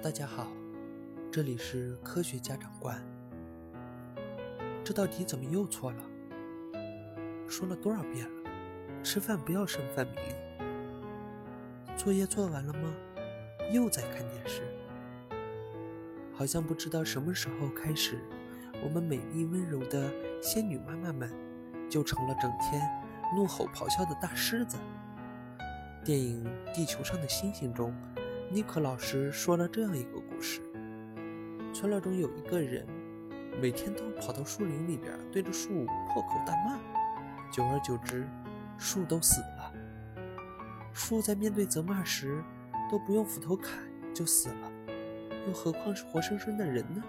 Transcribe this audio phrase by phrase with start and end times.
[0.00, 0.46] 大家好，
[1.28, 3.04] 这里是科学家长观。
[4.84, 5.98] 这道题怎么又错了？
[7.48, 8.50] 说了多少遍了？
[9.02, 10.64] 吃饭不要剩饭米粒。
[11.96, 12.94] 作业做完了吗？
[13.72, 14.62] 又在看电视。
[16.32, 18.20] 好像不知道什么时候开始，
[18.84, 21.28] 我们美丽温柔的仙女妈妈们
[21.90, 22.88] 就成了整天
[23.34, 24.76] 怒吼咆哮的大狮子。
[26.04, 27.92] 电影《地球上的星星》中。
[28.50, 30.62] 尼克老师说了这样一个故事：
[31.74, 32.86] 村落中有一个人，
[33.60, 36.78] 每天都跑到树林里边，对着树破口大骂。
[37.52, 38.26] 久而久之，
[38.78, 39.70] 树都死了。
[40.94, 42.42] 树在面对责骂时，
[42.90, 43.80] 都不用斧头砍
[44.14, 44.72] 就死了，
[45.46, 47.04] 又何况是活生生的人呢？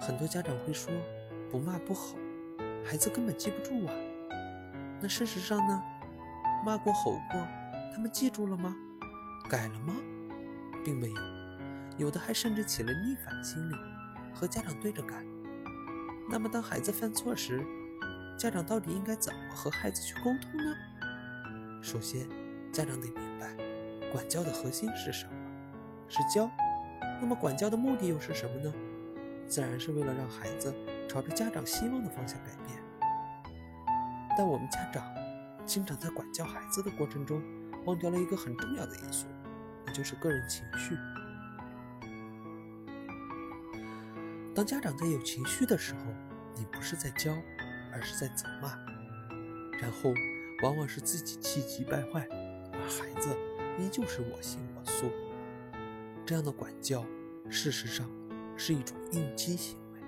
[0.00, 0.90] 很多家长会说，
[1.50, 2.16] 不骂不吼，
[2.82, 3.92] 孩子根本记不住啊。
[5.02, 5.82] 那事实上呢？
[6.64, 7.46] 骂过吼过，
[7.94, 8.74] 他们记住了吗？
[9.46, 9.94] 改了吗？
[10.84, 11.16] 并没有，
[11.96, 13.74] 有的还甚至起了逆反心理，
[14.32, 15.24] 和家长对着干。
[16.28, 17.64] 那么，当孩子犯错时，
[18.38, 20.76] 家长到底应该怎么和孩子去沟通呢？
[21.82, 22.28] 首先，
[22.72, 23.56] 家长得明白，
[24.12, 25.32] 管教的核心是什么？
[26.08, 26.50] 是教。
[27.20, 28.72] 那么，管教的目的又是什么呢？
[29.46, 30.74] 自然是为了让孩子
[31.08, 32.78] 朝着家长希望的方向改变。
[34.36, 35.02] 但我们家长
[35.64, 37.42] 经常在管教孩子的过程中，
[37.84, 39.26] 忘掉了一个很重要的因素。
[39.92, 40.96] 就是个人情绪。
[44.54, 46.00] 当家长在有情绪的时候，
[46.54, 47.36] 你不是在教，
[47.92, 48.70] 而是在责骂，
[49.80, 50.14] 然后
[50.62, 52.26] 往往是自己气急败坏，
[52.72, 53.36] 而孩子
[53.78, 55.10] 依旧是我行我素。
[56.24, 57.04] 这样的管教，
[57.50, 58.10] 事实上
[58.56, 60.00] 是一种应激行为，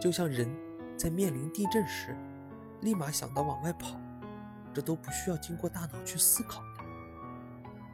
[0.00, 0.48] 就像人
[0.96, 2.16] 在面临地震时，
[2.80, 3.96] 立马想到往外跑，
[4.74, 6.62] 这都不需要经过大脑去思考。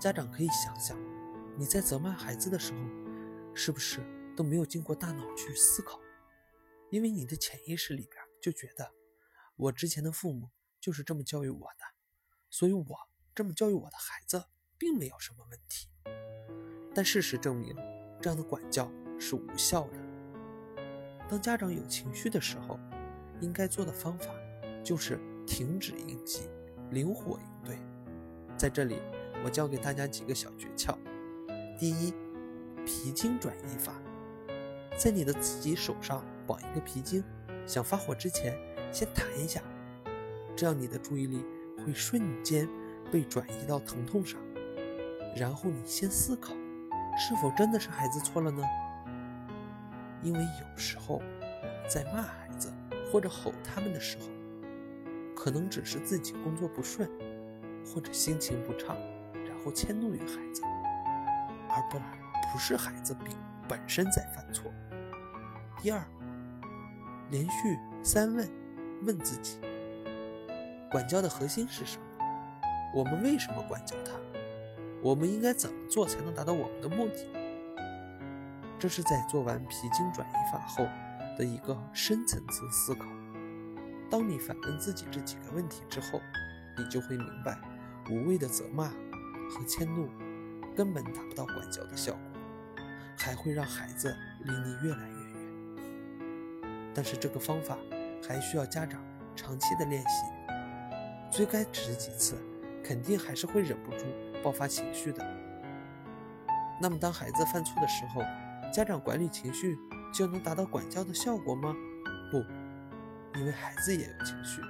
[0.00, 0.98] 家长可以想想，
[1.58, 2.78] 你在责骂孩子的时候，
[3.54, 4.00] 是不是
[4.34, 6.00] 都没有经过大脑去思考？
[6.90, 8.94] 因为你的潜意识里边就觉得，
[9.56, 10.48] 我之前的父母
[10.80, 11.84] 就是这么教育我的，
[12.48, 12.84] 所以我
[13.34, 14.46] 这么教育我的孩子
[14.78, 15.90] 并没有什么问题。
[16.94, 17.76] 但事实证明，
[18.22, 19.98] 这样的管教是无效的。
[21.28, 22.80] 当家长有情绪的时候，
[23.42, 24.34] 应该做的方法
[24.82, 26.48] 就是停止应激，
[26.90, 27.78] 灵活应对。
[28.56, 28.98] 在这里。
[29.44, 30.94] 我教给大家几个小诀窍。
[31.78, 32.12] 第一，
[32.84, 33.94] 皮筋转移法，
[34.96, 37.24] 在你的自己手上绑一个皮筋，
[37.66, 38.58] 想发火之前
[38.92, 39.62] 先弹一下，
[40.54, 41.44] 这样你的注意力
[41.78, 42.68] 会瞬间
[43.10, 44.40] 被转移到疼痛上。
[45.36, 46.52] 然后你先思考，
[47.16, 48.62] 是否真的是孩子错了呢？
[50.22, 51.22] 因为有时候
[51.88, 52.70] 在骂孩子
[53.10, 54.24] 或者吼他们的时候，
[55.34, 57.08] 可能只是自己工作不顺，
[57.86, 58.98] 或者心情不畅。
[59.64, 60.62] 后迁怒于孩子，
[61.68, 61.98] 而不
[62.52, 63.28] 不是孩子本
[63.68, 64.72] 本身在犯错。
[65.80, 66.02] 第二，
[67.30, 68.48] 连续三问，
[69.06, 69.58] 问自己：
[70.90, 72.04] 管教的核心是什么？
[72.94, 74.12] 我们为什么管教他？
[75.02, 77.26] 我们应该怎么做才能达到我们的目的？
[78.78, 80.84] 这是在做完皮筋转移法后
[81.38, 83.06] 的一个深层次思考。
[84.10, 86.20] 当你反问自己这几个问题之后，
[86.76, 87.58] 你就会明白，
[88.10, 88.90] 无谓的责骂。
[89.50, 90.08] 和迁怒
[90.76, 92.20] 根本达不到管教的效果，
[93.18, 95.30] 还会让孩子离你越来越远。
[96.94, 97.76] 但是这个方法
[98.26, 100.24] 还需要家长长期的练习，
[101.30, 102.36] 最开始几次
[102.84, 104.04] 肯定还是会忍不住
[104.42, 105.26] 爆发情绪的。
[106.80, 108.22] 那么当孩子犯错的时候，
[108.72, 109.76] 家长管理情绪
[110.14, 111.74] 就能达到管教的效果吗？
[112.30, 112.38] 不，
[113.38, 114.60] 因为孩子也有情绪。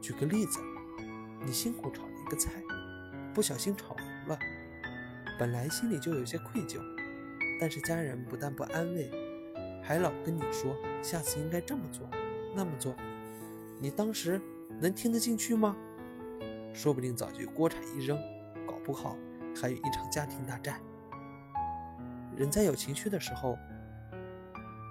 [0.00, 0.58] 举个例子，
[1.44, 2.50] 你辛苦炒了一个菜。
[3.34, 4.38] 不小心炒糊了，
[5.38, 6.80] 本来心里就有些愧疚，
[7.60, 9.10] 但是家人不但不安慰，
[9.82, 12.08] 还老跟你说下次应该这么做，
[12.54, 12.94] 那么做，
[13.80, 14.40] 你当时
[14.80, 15.76] 能听得进去吗？
[16.74, 18.18] 说不定早就锅铲一扔，
[18.66, 19.16] 搞不好
[19.54, 20.80] 还有一场家庭大战。
[22.36, 23.56] 人在有情绪的时候，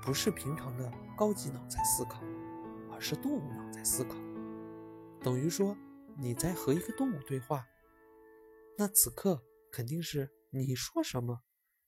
[0.04, 2.22] 不是平常的高级脑在思考，
[2.92, 4.16] 而是动物脑在思考，
[5.22, 5.78] 等于说
[6.18, 7.66] 你在和一个动物对话。
[8.80, 11.42] 那此刻肯定是你说什么，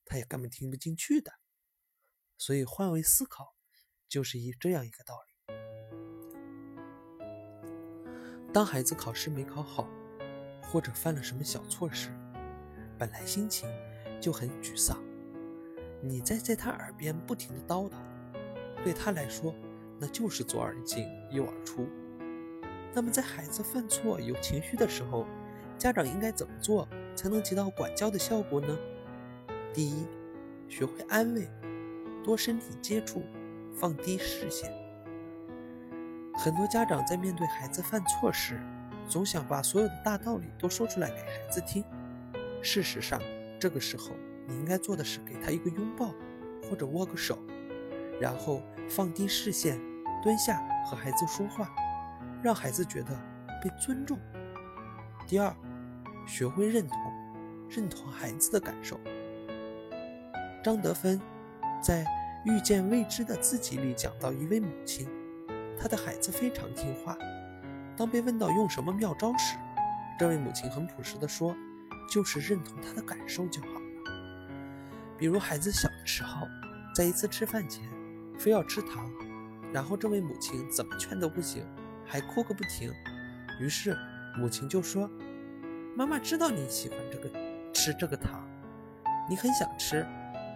[0.04, 1.32] 他也根本听不进去的。
[2.36, 3.54] 所以换位思考，
[4.08, 5.30] 就是一这样一个道理。
[8.52, 9.88] 当孩子考试没考好，
[10.64, 12.10] 或者犯了什么小错时，
[12.98, 13.70] 本来心情
[14.20, 15.00] 就很沮丧，
[16.02, 17.94] 你再在他耳边不停的叨叨，
[18.82, 19.54] 对他来说
[20.00, 21.88] 那就是左耳进右耳出。
[22.92, 25.24] 那么在孩子犯错有情绪的时候，
[25.80, 26.86] 家长应该怎么做
[27.16, 28.78] 才能起到管教的效果呢？
[29.72, 30.06] 第一，
[30.68, 31.48] 学会安慰，
[32.22, 33.22] 多身体接触，
[33.74, 34.70] 放低视线。
[36.34, 38.60] 很多家长在面对孩子犯错时，
[39.08, 41.82] 总想把所有的大道理都说出来给孩子听。
[42.60, 43.18] 事实上，
[43.58, 44.10] 这个时候
[44.46, 46.12] 你应该做的是给他一个拥抱，
[46.68, 47.38] 或者握个手，
[48.20, 49.80] 然后放低视线，
[50.22, 51.74] 蹲下和孩子说话，
[52.42, 53.18] 让孩子觉得
[53.62, 54.18] 被尊重。
[55.26, 55.54] 第二，
[56.26, 56.96] 学会认同，
[57.68, 58.98] 认同孩子的感受。
[60.62, 61.20] 张德芬
[61.82, 62.04] 在
[62.44, 65.08] 《遇见未知的自己》里讲到，一位母亲，
[65.78, 67.16] 她的孩子非常听话。
[67.96, 69.56] 当被问到用什么妙招时，
[70.18, 71.54] 这位母亲很朴实地说
[72.10, 73.80] ：“就是认同他的感受就好了。”
[75.18, 76.46] 比如孩子小的时候，
[76.94, 77.84] 在一次吃饭前
[78.38, 79.10] 非要吃糖，
[79.72, 81.62] 然后这位母亲怎么劝都不行，
[82.06, 82.90] 还哭个不停。
[83.60, 83.96] 于是
[84.38, 85.10] 母亲就说
[85.96, 87.28] ：“妈妈知道你喜欢这个
[87.72, 88.48] 吃这个糖，
[89.28, 90.06] 你很想吃。”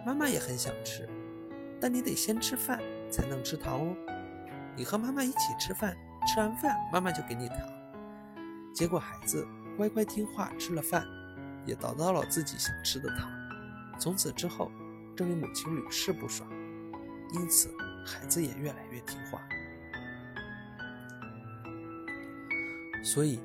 [0.05, 1.09] 妈妈也很想吃，
[1.81, 2.79] 但你得先吃饭
[3.09, 3.95] 才能吃糖哦。
[4.75, 5.97] 你和妈妈一起吃饭，
[6.27, 7.57] 吃完饭妈妈就给你糖。
[8.71, 11.03] 结果孩子乖乖听话吃了饭，
[11.65, 13.31] 也得到了自己想吃的糖。
[13.97, 14.71] 从此之后，
[15.17, 16.47] 这位母亲屡试不爽，
[17.33, 17.73] 因此
[18.05, 19.41] 孩子也越来越听话。
[23.03, 23.41] 所以，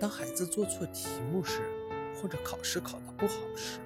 [0.00, 1.60] 当孩子做错题目时，
[2.14, 3.78] 或者考试考得不好时，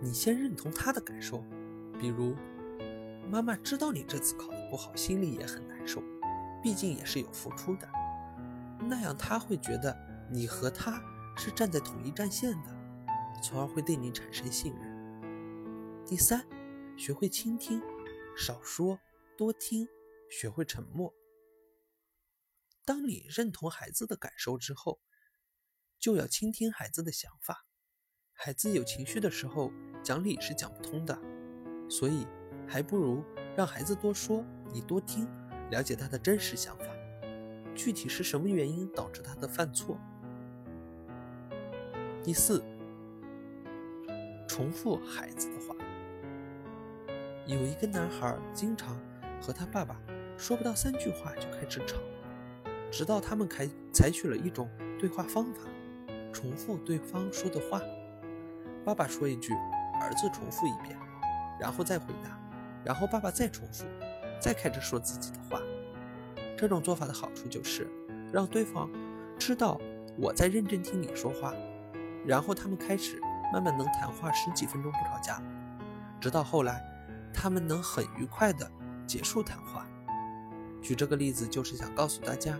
[0.00, 1.44] 你先认同他的感受，
[1.98, 2.36] 比如，
[3.28, 6.02] 妈妈知道你这次考得不好，心里也很难受，
[6.62, 7.88] 毕竟也是有付出的，
[8.80, 9.96] 那样他会觉得
[10.30, 11.02] 你和他
[11.36, 12.70] 是站在统一战线的，
[13.42, 16.04] 从而会对你产生信任。
[16.06, 16.46] 第三，
[16.96, 17.82] 学会倾听，
[18.36, 19.00] 少说
[19.36, 19.88] 多听，
[20.30, 21.12] 学会沉默。
[22.84, 25.00] 当你认同孩子的感受之后，
[25.98, 27.64] 就要倾听孩子的想法。
[28.32, 31.18] 孩子有情绪的时候，讲理是讲不通的，
[31.88, 32.26] 所以
[32.66, 33.22] 还不如
[33.56, 35.26] 让孩子多说，你多听，
[35.70, 36.86] 了解他的真实想法，
[37.74, 39.98] 具体是什么原因导致他的犯错。
[42.22, 42.62] 第四，
[44.48, 45.74] 重复孩子的话。
[47.46, 48.98] 有一个男孩经常
[49.40, 50.00] 和他爸爸
[50.38, 51.98] 说不到三句话就开始吵，
[52.90, 54.68] 直到他们开采取了一种
[54.98, 55.60] 对话方法，
[56.34, 57.80] 重复对方说的话。
[58.84, 59.54] 爸爸说一句，
[59.98, 60.98] 儿子重复一遍，
[61.58, 62.38] 然后再回答，
[62.84, 63.86] 然后爸爸再重复，
[64.38, 65.58] 再开始说自己的话。
[66.56, 67.88] 这种做法的好处就是
[68.32, 68.90] 让对方
[69.38, 69.80] 知道
[70.18, 71.54] 我在认真听你说话，
[72.26, 73.18] 然后他们开始
[73.52, 75.42] 慢慢能谈话十几分钟不吵架，
[76.20, 76.82] 直到后来
[77.32, 78.70] 他们能很愉快的
[79.06, 79.86] 结束谈话。
[80.82, 82.58] 举这个例子就是想告诉大家，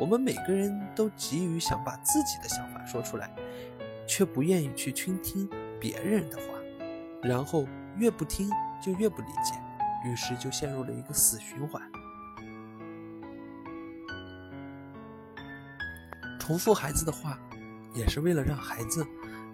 [0.00, 3.30] 我们每个人都急于想把自己的想法说出来。
[4.06, 5.48] 却不愿意去倾听
[5.78, 6.42] 别人的话，
[7.22, 7.64] 然后
[7.96, 8.50] 越不听
[8.82, 9.54] 就越不理解，
[10.04, 11.80] 于是就陷入了一个死循环。
[16.40, 17.38] 重复孩子的话，
[17.94, 19.06] 也是为了让孩子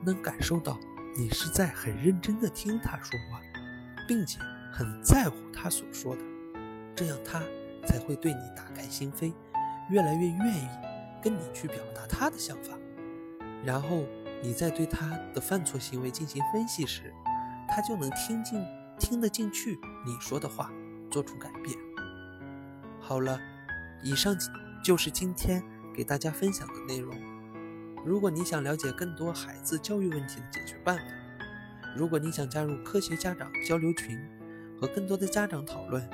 [0.02, 0.80] 能感受到
[1.14, 3.38] 你是在很认真的听他说话，
[4.08, 4.38] 并且
[4.72, 6.22] 很在乎他所说的，
[6.94, 7.42] 这样他
[7.86, 9.34] 才会对你打开心扉，
[9.90, 10.68] 越来越愿意
[11.22, 12.76] 跟你去表达他的想法，
[13.64, 14.04] 然后。
[14.42, 17.12] 你在对他的犯错行为进行分析时，
[17.66, 18.62] 他就能听进、
[18.98, 20.70] 听得进去你说的话，
[21.10, 21.74] 做出改变。
[23.00, 23.40] 好了，
[24.04, 24.36] 以上
[24.84, 25.64] 就是今天
[25.94, 27.16] 给大家分享的内容。
[28.04, 31.02] 如果你想了解更多孩子教育问题的解决办法，
[31.96, 34.22] 如果你想加入科学家长交流群
[34.78, 36.06] 和更多的家长讨论，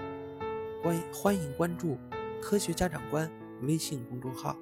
[0.80, 1.98] 欢欢迎关注
[2.40, 3.28] “科学家长官”
[3.62, 4.56] 微信公众号。